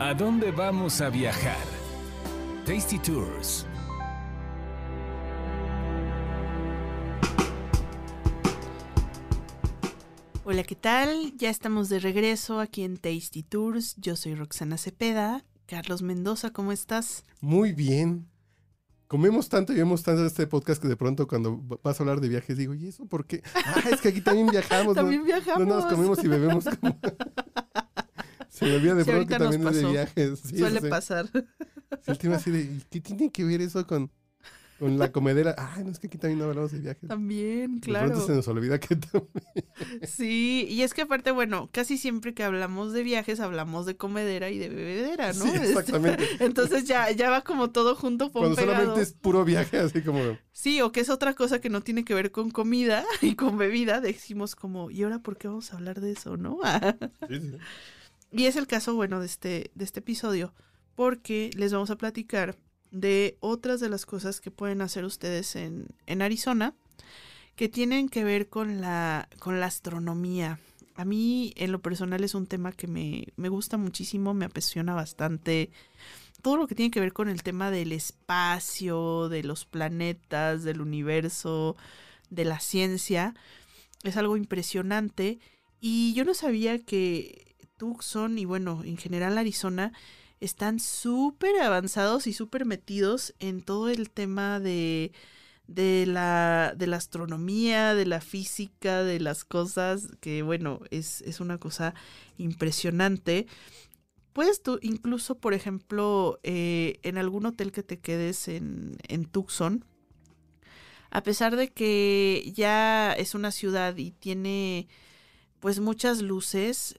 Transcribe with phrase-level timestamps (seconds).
[0.00, 1.64] ¿A dónde vamos a viajar?
[2.66, 3.64] Tasty Tours.
[10.44, 11.36] Hola, ¿qué tal?
[11.36, 13.94] Ya estamos de regreso aquí en Tasty Tours.
[13.96, 15.44] Yo soy Roxana Cepeda.
[15.66, 17.24] Carlos Mendoza, ¿cómo estás?
[17.40, 18.28] Muy bien.
[19.06, 22.28] Comemos tanto y vemos tanto este podcast que de pronto cuando vas a hablar de
[22.28, 23.42] viajes digo, ¿y eso por qué?
[23.54, 24.94] Ah, es que aquí también viajamos.
[24.96, 25.26] También ¿no?
[25.26, 25.68] viajamos.
[25.68, 26.98] No nos comemos y bebemos como...
[28.54, 30.40] Se me olvida de Sí, pronto que también es de viajes.
[30.44, 30.88] Sí, Suele sí.
[30.88, 31.28] pasar.
[32.06, 34.12] El tema así de, ¿y qué tiene que ver eso con,
[34.78, 35.54] con la comedera?
[35.58, 37.08] Ay, no es que aquí también no hablamos de viajes.
[37.08, 38.08] También, De claro.
[38.10, 39.28] pronto se nos olvida que también...
[40.06, 44.50] Sí, y es que aparte, bueno, casi siempre que hablamos de viajes hablamos de comedera
[44.50, 45.44] y de bebedera, ¿no?
[45.44, 46.24] Sí, Este, exactamente.
[46.40, 48.76] Entonces ya, ya va como todo junto, pon Cuando pegado.
[48.76, 50.20] solamente es puro viaje, así como...
[50.52, 53.58] Sí, o que es otra cosa que no tiene que ver con comida y con
[53.58, 56.58] bebida, decimos como, ¿y ahora por qué vamos a hablar de eso, no?
[57.28, 57.52] sí, sí.
[58.36, 60.52] Y es el caso, bueno, de este, de este episodio,
[60.96, 62.56] porque les vamos a platicar
[62.90, 66.74] de otras de las cosas que pueden hacer ustedes en, en Arizona,
[67.54, 70.58] que tienen que ver con la, con la astronomía.
[70.96, 74.94] A mí, en lo personal, es un tema que me, me gusta muchísimo, me apasiona
[74.94, 75.70] bastante.
[76.42, 80.80] Todo lo que tiene que ver con el tema del espacio, de los planetas, del
[80.80, 81.76] universo,
[82.30, 83.34] de la ciencia,
[84.02, 85.38] es algo impresionante.
[85.80, 89.92] Y yo no sabía que Tucson y bueno, en general Arizona
[90.40, 95.12] están súper avanzados y súper metidos en todo el tema de,
[95.66, 101.40] de, la, de la astronomía, de la física, de las cosas, que bueno, es, es
[101.40, 101.94] una cosa
[102.36, 103.46] impresionante.
[104.32, 109.84] Puedes tú, incluso, por ejemplo, eh, en algún hotel que te quedes en, en Tucson,
[111.10, 114.88] a pesar de que ya es una ciudad y tiene
[115.60, 116.98] pues muchas luces,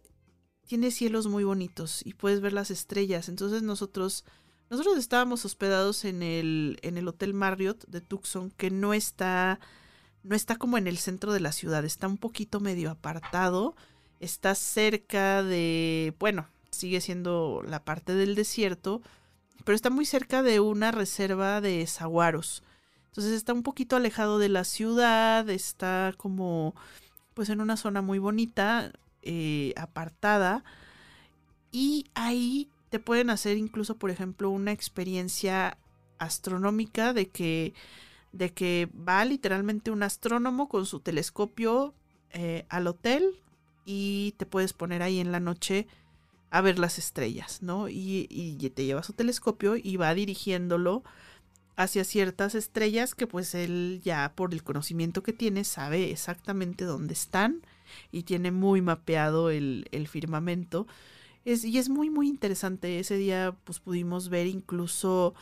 [0.67, 3.29] tiene cielos muy bonitos y puedes ver las estrellas.
[3.29, 4.25] Entonces nosotros,
[4.69, 9.59] nosotros estábamos hospedados en el, en el Hotel Marriott de Tucson, que no está,
[10.23, 13.75] no está como en el centro de la ciudad, está un poquito medio apartado,
[14.19, 19.01] está cerca de, bueno, sigue siendo la parte del desierto,
[19.63, 22.63] pero está muy cerca de una reserva de saguaros.
[23.07, 26.75] Entonces está un poquito alejado de la ciudad, está como
[27.33, 28.91] pues en una zona muy bonita,
[29.25, 30.63] eh, apartada.
[31.71, 35.77] Y ahí te pueden hacer incluso, por ejemplo, una experiencia
[36.19, 37.73] astronómica de que,
[38.31, 41.93] de que va literalmente un astrónomo con su telescopio
[42.31, 43.41] eh, al hotel
[43.83, 45.87] y te puedes poner ahí en la noche
[46.51, 47.89] a ver las estrellas, ¿no?
[47.89, 51.03] Y, y te lleva su telescopio y va dirigiéndolo
[51.75, 57.13] hacia ciertas estrellas que pues él ya por el conocimiento que tiene sabe exactamente dónde
[57.13, 57.61] están
[58.11, 60.87] y tiene muy mapeado el, el firmamento.
[61.45, 62.99] Es, y es muy muy interesante.
[62.99, 65.33] Ese día pues pudimos ver incluso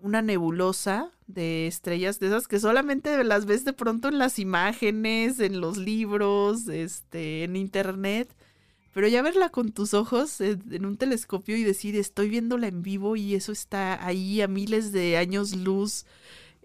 [0.00, 5.40] una nebulosa de estrellas de esas que solamente las ves de pronto en las imágenes,
[5.40, 8.34] en los libros, este, en internet.
[8.92, 12.82] Pero ya verla con tus ojos en, en, un telescopio y decir, estoy viéndola en
[12.82, 16.04] vivo y eso está ahí a miles de años luz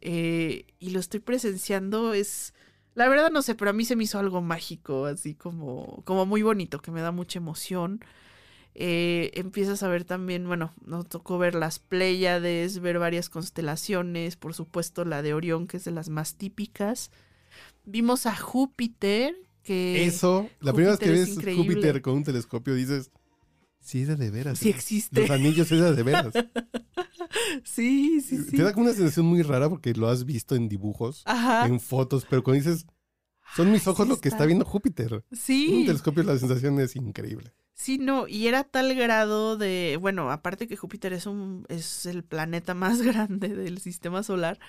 [0.06, 2.54] eh, y lo estoy presenciando, es...
[2.96, 6.26] La verdad no sé, pero a mí se me hizo algo mágico, así como, como
[6.26, 8.04] muy bonito, que me da mucha emoción.
[8.76, 14.54] Eh, empiezas a ver también, bueno, nos tocó ver las Pléyades, ver varias constelaciones, por
[14.54, 17.12] supuesto la de Orión, que es de las más típicas.
[17.86, 20.06] Vimos a Júpiter, que...
[20.06, 21.76] Eso, la primera vez que ves increíble.
[21.76, 23.12] Júpiter con un telescopio dices,
[23.84, 24.58] sí es de veras.
[24.60, 24.72] Sí ¿eh?
[24.72, 25.22] existe.
[25.22, 26.34] Los anillos es de veras.
[27.64, 28.58] Sí, sí, sí.
[28.58, 31.66] Te da como una sensación muy rara porque lo has visto en dibujos, Ajá.
[31.68, 32.86] en fotos, pero cuando dices,
[33.56, 34.46] son mis ojos sí lo que está.
[34.46, 35.12] viendo Júpiter.
[35.14, 37.54] En un Sí, telescopio la sensación es increíble.
[37.74, 42.24] sí, no, y era tal grado de, bueno, aparte que Júpiter es un, es el
[42.24, 44.60] planeta más grande del sistema solar,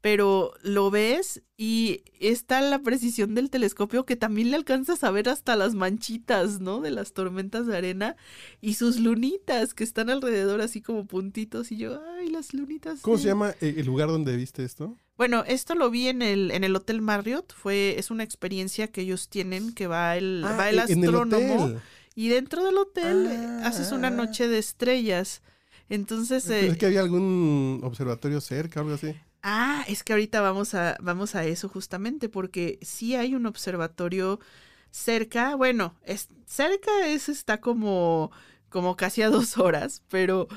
[0.00, 5.28] pero lo ves y está la precisión del telescopio que también le alcanzas a ver
[5.28, 6.80] hasta las manchitas, ¿no?
[6.80, 8.16] De las tormentas de arena
[8.62, 13.00] y sus lunitas que están alrededor así como puntitos y yo, ay, las lunitas.
[13.02, 13.24] ¿Cómo sí".
[13.24, 14.96] se llama eh, el lugar donde viste esto?
[15.18, 19.02] Bueno, esto lo vi en el, en el Hotel Marriott, fue, es una experiencia que
[19.02, 21.74] ellos tienen, que va el, Ah, va el el astrónomo.
[22.14, 23.66] Y dentro del hotel eh, Ah.
[23.66, 25.42] haces una noche de estrellas.
[25.90, 29.14] Entonces, eh, es que había algún observatorio cerca, algo así.
[29.42, 34.40] Ah, es que ahorita vamos a, vamos a eso justamente, porque sí hay un observatorio
[34.90, 35.54] cerca.
[35.56, 38.30] Bueno, es, cerca es, está como,
[38.68, 40.48] como casi a dos horas, pero,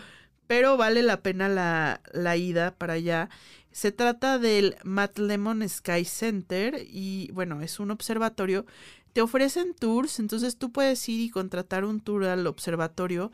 [0.48, 3.30] pero vale la pena la, la ida para allá.
[3.72, 8.66] Se trata del Matt Lemon Sky Center y bueno, es un observatorio.
[9.14, 13.32] Te ofrecen tours, entonces tú puedes ir y contratar un tour al observatorio,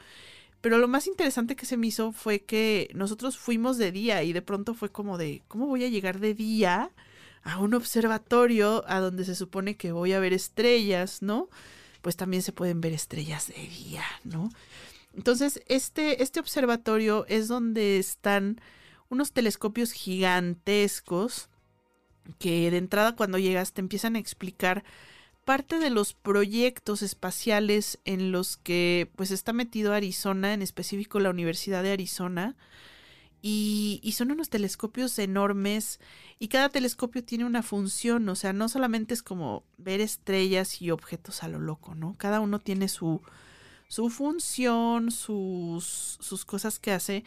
[0.61, 4.33] Pero lo más interesante que se me hizo fue que nosotros fuimos de día y
[4.33, 6.91] de pronto fue como de, ¿cómo voy a llegar de día
[7.43, 11.49] a un observatorio a donde se supone que voy a ver estrellas, ¿no?
[12.01, 14.49] Pues también se pueden ver estrellas de día, ¿no?
[15.13, 18.61] Entonces, este, este observatorio es donde están
[19.09, 21.49] unos telescopios gigantescos
[22.37, 24.83] que de entrada cuando llegas te empiezan a explicar
[25.49, 31.31] parte de los proyectos espaciales en los que pues está metido Arizona, en específico la
[31.31, 32.55] Universidad de Arizona.
[33.41, 35.99] Y, son unos telescopios enormes
[36.37, 40.91] y cada telescopio tiene una función, o sea, no solamente es como ver estrellas y
[40.91, 42.13] objetos a lo loco, ¿no?
[42.19, 43.23] Cada uno tiene su,
[43.87, 47.23] su función, sus, sus cosas que hace.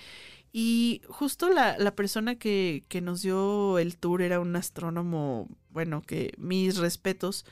[0.52, 6.02] Y justo la, la persona que, que, nos dio el tour era un astrónomo, bueno,
[6.02, 7.44] que mis respetos,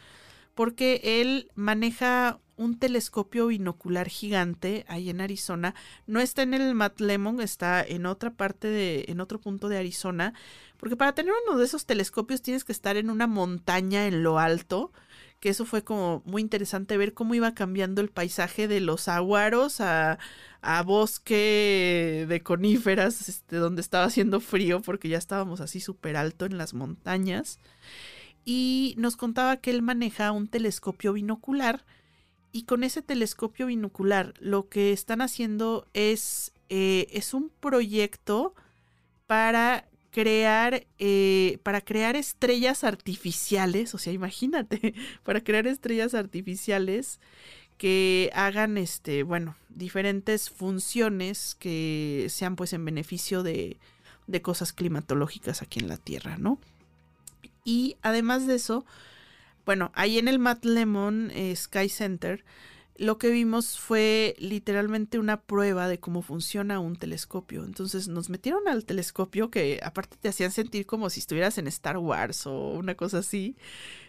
[0.54, 5.74] porque él maneja un telescopio binocular gigante ahí en Arizona.
[6.06, 9.78] No está en el Matt Lemon, está en otra parte de, en otro punto de
[9.78, 10.34] Arizona.
[10.76, 14.38] Porque para tener uno de esos telescopios tienes que estar en una montaña en lo
[14.38, 14.92] alto.
[15.40, 19.80] Que eso fue como muy interesante ver cómo iba cambiando el paisaje de los aguaros
[19.80, 20.18] a,
[20.60, 26.44] a bosque de coníferas, este, donde estaba haciendo frío porque ya estábamos así súper alto
[26.44, 27.58] en las montañas.
[28.44, 31.84] Y nos contaba que él maneja un telescopio binocular
[32.52, 38.54] y con ese telescopio binocular lo que están haciendo es, eh, es un proyecto
[39.26, 47.20] para crear, eh, para crear estrellas artificiales, o sea, imagínate, para crear estrellas artificiales
[47.78, 53.78] que hagan este, bueno, diferentes funciones que sean pues en beneficio de,
[54.26, 56.58] de cosas climatológicas aquí en la Tierra, ¿no?
[57.64, 58.84] Y además de eso,
[59.66, 62.44] bueno, ahí en el Matt Lemon eh, Sky Center,
[62.96, 67.64] lo que vimos fue literalmente una prueba de cómo funciona un telescopio.
[67.64, 71.96] Entonces nos metieron al telescopio que aparte te hacían sentir como si estuvieras en Star
[71.96, 73.56] Wars o una cosa así,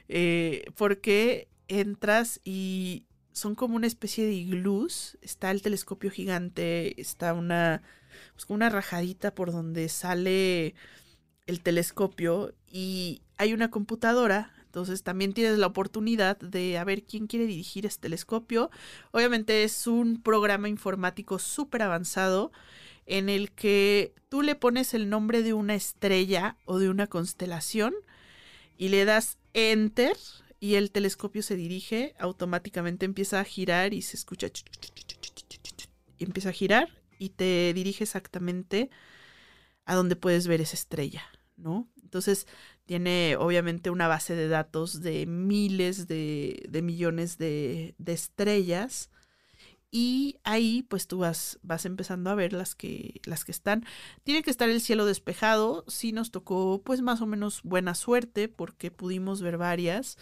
[0.09, 5.18] eh, porque entras y son como una especie de iglús.
[5.21, 7.81] Está el telescopio gigante, está una,
[8.33, 10.75] pues, una rajadita por donde sale
[11.47, 14.53] el telescopio y hay una computadora.
[14.65, 18.71] Entonces también tienes la oportunidad de a ver quién quiere dirigir este telescopio.
[19.11, 22.51] Obviamente es un programa informático súper avanzado
[23.05, 27.93] en el que tú le pones el nombre de una estrella o de una constelación
[28.77, 30.15] y le das enter
[30.61, 34.47] y el telescopio se dirige, automáticamente empieza a girar y se escucha
[36.17, 36.88] y empieza a girar
[37.19, 38.89] y te dirige exactamente
[39.91, 41.21] a donde puedes ver esa estrella,
[41.57, 41.89] ¿no?
[42.01, 42.47] Entonces
[42.85, 49.09] tiene obviamente una base de datos de miles de, de millones de, de, estrellas
[49.91, 53.85] y ahí pues tú vas, vas empezando a ver las que, las que están.
[54.23, 58.47] Tiene que estar el cielo despejado, sí nos tocó pues más o menos buena suerte
[58.47, 60.17] porque pudimos ver varias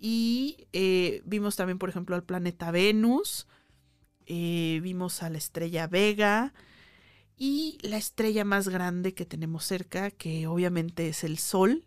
[0.00, 3.46] y eh, vimos también por ejemplo al planeta Venus,
[4.26, 6.52] eh, vimos a la estrella Vega,
[7.36, 11.84] y la estrella más grande que tenemos cerca, que obviamente es el Sol.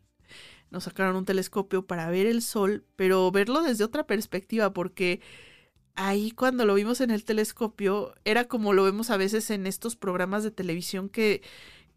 [0.69, 5.21] Nos sacaron un telescopio para ver el Sol, pero verlo desde otra perspectiva, porque
[5.95, 9.95] ahí cuando lo vimos en el telescopio era como lo vemos a veces en estos
[9.95, 11.41] programas de televisión que,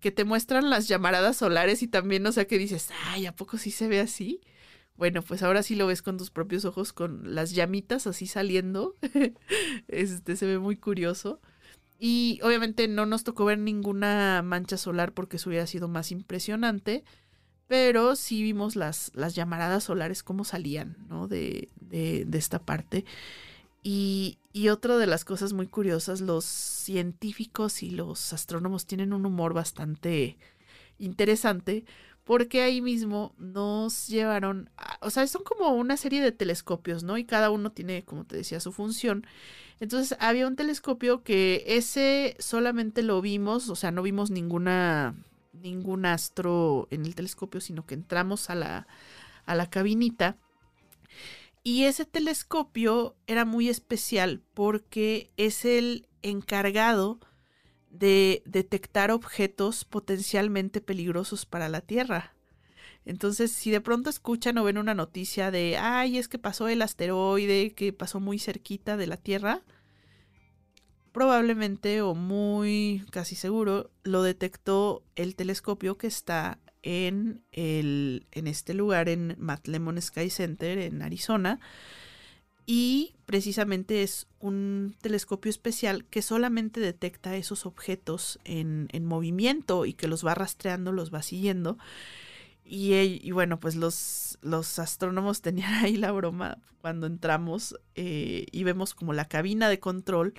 [0.01, 3.59] que te muestran las llamaradas solares y también, o sea, que dices, ay, ¿a poco
[3.59, 4.41] sí se ve así?
[4.97, 8.97] Bueno, pues ahora sí lo ves con tus propios ojos, con las llamitas así saliendo.
[9.89, 11.41] este se ve muy curioso.
[12.05, 17.05] Y obviamente no nos tocó ver ninguna mancha solar porque eso hubiera sido más impresionante.
[17.69, 21.29] Pero sí vimos las, las llamaradas solares, cómo salían, ¿no?
[21.29, 23.05] De, de, de esta parte.
[23.85, 29.25] Y, y otra de las cosas muy curiosas, los científicos y los astrónomos tienen un
[29.25, 30.39] humor bastante
[30.99, 31.85] interesante
[32.25, 37.19] porque ahí mismo nos llevaron, o sea, son como una serie de telescopios, ¿no?
[37.19, 39.27] Y cada uno tiene, como te decía, su función.
[39.81, 45.17] Entonces había un telescopio que ese solamente lo vimos, o sea, no vimos ninguna
[45.53, 48.87] ningún astro en el telescopio, sino que entramos a la,
[49.47, 50.37] a la cabinita.
[51.65, 57.21] Y ese telescopio era muy especial porque es el encargado
[57.93, 62.35] de detectar objetos potencialmente peligrosos para la Tierra.
[63.05, 66.83] Entonces, si de pronto escuchan o ven una noticia de, ay, es que pasó el
[66.83, 69.63] asteroide que pasó muy cerquita de la Tierra,
[71.13, 78.73] probablemente o muy casi seguro lo detectó el telescopio que está en, el, en este
[78.73, 81.61] lugar, en Matt Lemon Sky Center, en Arizona.
[82.67, 89.95] Y precisamente es un telescopio especial que solamente detecta esos objetos en, en movimiento y
[89.95, 91.79] que los va rastreando, los va siguiendo.
[92.65, 98.95] Y, bueno, pues los, los astrónomos tenían ahí la broma cuando entramos eh, y vemos
[98.95, 100.35] como la cabina de control,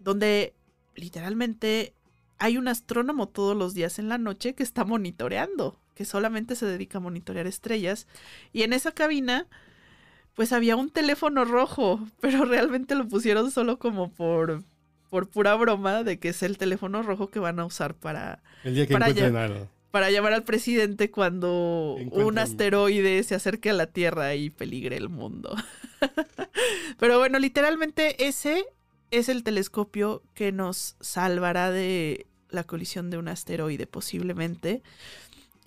[0.00, 0.54] donde
[0.94, 1.94] literalmente
[2.38, 6.66] hay un astrónomo todos los días en la noche que está monitoreando, que solamente se
[6.66, 8.06] dedica a monitorear estrellas.
[8.52, 9.46] Y en esa cabina,
[10.34, 14.62] pues había un teléfono rojo, pero realmente lo pusieron solo como por,
[15.10, 18.42] por pura broma de que es el teléfono rojo que van a usar para...
[18.64, 20.10] El día que para algo.
[20.10, 25.54] llamar al presidente cuando un asteroide se acerque a la Tierra y peligre el mundo.
[26.98, 28.64] Pero bueno, literalmente ese
[29.10, 34.82] es el telescopio que nos salvará de la colisión de un asteroide posiblemente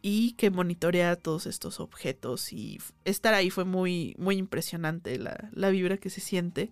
[0.08, 5.72] y que monitorea todos estos objetos y estar ahí fue muy muy impresionante la, la
[5.72, 6.72] vibra que se siente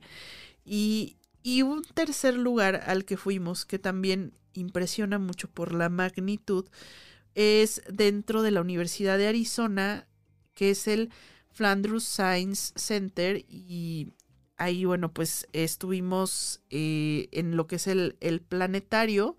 [0.64, 6.70] y, y un tercer lugar al que fuimos que también impresiona mucho por la magnitud
[7.36, 10.08] es dentro de la Universidad de Arizona,
[10.54, 11.10] que es el
[11.52, 13.44] Flanders Science Center.
[13.48, 14.14] Y
[14.58, 19.38] ahí, bueno, pues estuvimos eh, en lo que es el, el planetario,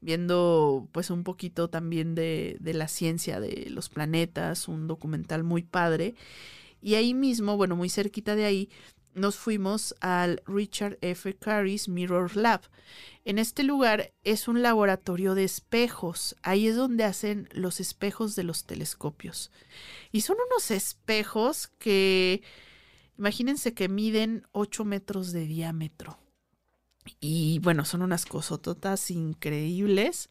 [0.00, 5.62] viendo pues un poquito también de, de la ciencia de los planetas, un documental muy
[5.62, 6.14] padre.
[6.82, 8.70] Y ahí mismo, bueno, muy cerquita de ahí,
[9.14, 11.34] nos fuimos al Richard F.
[11.36, 12.62] Carey's Mirror Lab.
[13.24, 16.36] En este lugar es un laboratorio de espejos.
[16.42, 19.50] Ahí es donde hacen los espejos de los telescopios.
[20.12, 22.42] Y son unos espejos que,
[23.18, 26.19] imagínense que miden 8 metros de diámetro.
[27.20, 30.30] Y bueno, son unas cosototas increíbles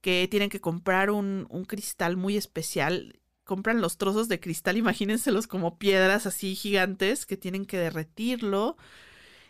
[0.00, 3.18] que tienen que comprar un, un cristal muy especial.
[3.44, 8.76] Compran los trozos de cristal, imagínenselos como piedras así gigantes que tienen que derretirlo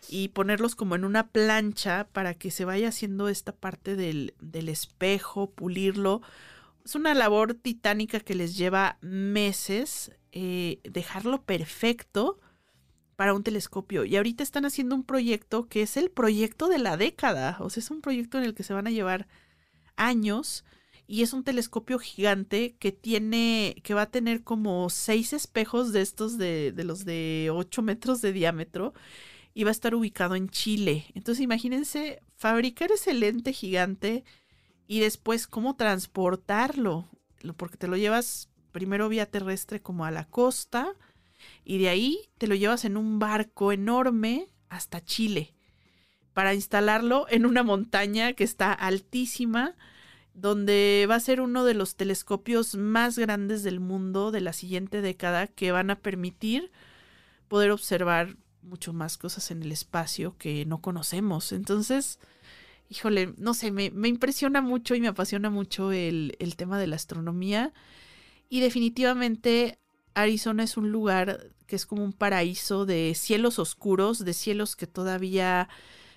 [0.09, 4.69] y ponerlos como en una plancha para que se vaya haciendo esta parte del, del
[4.69, 6.21] espejo, pulirlo.
[6.85, 12.39] Es una labor titánica que les lleva meses eh, dejarlo perfecto
[13.17, 14.05] para un telescopio.
[14.05, 17.57] Y ahorita están haciendo un proyecto que es el proyecto de la década.
[17.61, 19.27] O sea, es un proyecto en el que se van a llevar
[19.95, 20.65] años.
[21.07, 26.01] Y es un telescopio gigante que tiene, que va a tener como seis espejos de
[26.01, 28.93] estos de, de los de 8 metros de diámetro
[29.53, 31.05] y va a estar ubicado en Chile.
[31.15, 34.23] Entonces imagínense fabricar ese lente gigante
[34.87, 37.09] y después cómo transportarlo,
[37.41, 40.95] Lo- porque te lo llevas primero vía terrestre como a la costa
[41.63, 45.53] y de ahí te lo llevas en un barco enorme hasta Chile
[46.33, 49.75] para instalarlo en una montaña que está altísima
[50.35, 55.01] donde va a ser uno de los telescopios más grandes del mundo de la siguiente
[55.01, 56.71] década que van a permitir
[57.47, 61.53] poder observar mucho más cosas en el espacio que no conocemos.
[61.53, 62.19] Entonces,
[62.87, 66.85] híjole, no sé, me, me impresiona mucho y me apasiona mucho el, el tema de
[66.85, 67.73] la astronomía.
[68.47, 69.79] Y definitivamente
[70.21, 74.87] Arizona es un lugar que es como un paraíso de cielos oscuros, de cielos que
[74.87, 75.69] todavía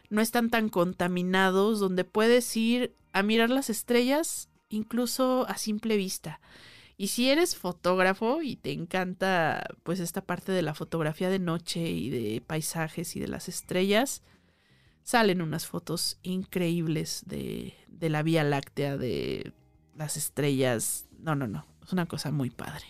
[0.09, 6.40] no están tan contaminados, donde puedes ir a mirar las estrellas incluso a simple vista.
[6.97, 11.90] Y si eres fotógrafo y te encanta pues esta parte de la fotografía de noche
[11.90, 14.23] y de paisajes y de las estrellas,
[15.02, 19.52] salen unas fotos increíbles de, de la Vía Láctea, de
[19.95, 21.07] las estrellas.
[21.19, 21.66] No, no, no.
[21.85, 22.87] Es una cosa muy padre.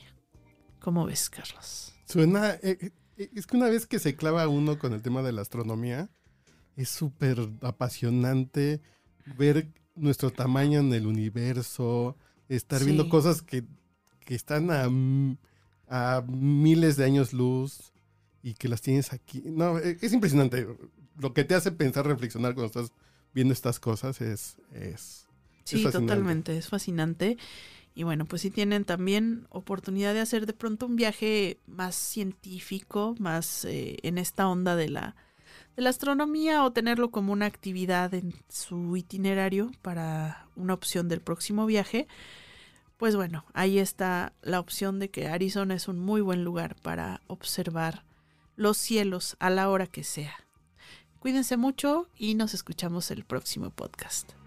[0.81, 1.95] ¿Cómo ves, Carlos?
[2.07, 2.55] Suena.
[2.63, 5.43] eh, eh, es que una vez que se clava uno con el tema de la
[5.43, 6.09] astronomía,
[6.77, 8.81] es súper apasionante
[9.37, 12.17] ver nuestro tamaño en el universo,
[12.49, 13.65] estar viendo cosas que,
[14.21, 14.89] que están a,
[15.89, 17.93] a miles de años luz
[18.43, 19.43] y que las tienes aquí.
[19.45, 20.67] No, eh, es impresionante.
[21.19, 22.93] Lo que te hace pensar, reflexionar cuando estás
[23.35, 24.57] viendo estas cosas es.
[24.73, 25.27] es
[25.65, 27.37] Sí, totalmente, es fascinante.
[27.95, 33.15] Y bueno, pues si tienen también oportunidad de hacer de pronto un viaje más científico,
[33.19, 35.17] más eh, en esta onda de la,
[35.77, 41.21] de la astronomía o tenerlo como una actividad en su itinerario para una opción del
[41.21, 42.07] próximo viaje,
[42.97, 47.23] pues bueno, ahí está la opción de que Arizona es un muy buen lugar para
[47.29, 48.05] observar
[48.57, 50.35] los cielos a la hora que sea.
[51.19, 54.40] Cuídense mucho y nos escuchamos el próximo podcast.